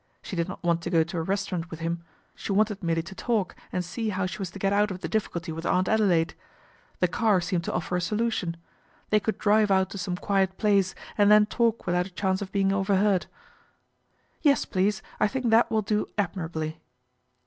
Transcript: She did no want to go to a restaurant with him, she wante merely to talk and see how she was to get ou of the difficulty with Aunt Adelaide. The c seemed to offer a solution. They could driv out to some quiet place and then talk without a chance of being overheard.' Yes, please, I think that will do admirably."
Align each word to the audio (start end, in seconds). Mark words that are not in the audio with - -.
She 0.23 0.35
did 0.35 0.49
no 0.49 0.57
want 0.63 0.81
to 0.81 0.89
go 0.89 1.03
to 1.03 1.17
a 1.17 1.21
restaurant 1.21 1.69
with 1.69 1.79
him, 1.79 2.03
she 2.33 2.51
wante 2.51 2.81
merely 2.81 3.03
to 3.03 3.13
talk 3.13 3.55
and 3.71 3.85
see 3.85 4.09
how 4.09 4.25
she 4.25 4.39
was 4.39 4.49
to 4.49 4.57
get 4.57 4.73
ou 4.73 4.91
of 4.91 5.01
the 5.01 5.07
difficulty 5.07 5.51
with 5.51 5.63
Aunt 5.63 5.87
Adelaide. 5.87 6.33
The 7.01 7.39
c 7.41 7.45
seemed 7.47 7.63
to 7.65 7.71
offer 7.73 7.95
a 7.95 8.01
solution. 8.01 8.57
They 9.11 9.19
could 9.19 9.37
driv 9.37 9.69
out 9.69 9.91
to 9.91 9.99
some 9.99 10.17
quiet 10.17 10.57
place 10.57 10.95
and 11.19 11.29
then 11.29 11.45
talk 11.45 11.85
without 11.85 12.07
a 12.07 12.09
chance 12.09 12.41
of 12.41 12.51
being 12.51 12.73
overheard.' 12.73 13.27
Yes, 14.41 14.65
please, 14.65 15.03
I 15.19 15.27
think 15.27 15.51
that 15.51 15.69
will 15.69 15.83
do 15.83 16.07
admirably." 16.17 16.81